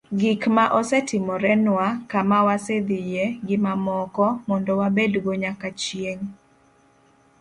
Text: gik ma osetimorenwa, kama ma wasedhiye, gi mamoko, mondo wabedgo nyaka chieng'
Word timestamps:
gik 0.19 0.41
ma 0.55 0.65
osetimorenwa, 0.79 1.85
kama 2.11 2.29
ma 2.31 2.39
wasedhiye, 2.47 3.25
gi 3.47 3.57
mamoko, 3.65 4.25
mondo 4.47 4.71
wabedgo 4.79 5.31
nyaka 5.43 5.67
chieng' 5.81 6.27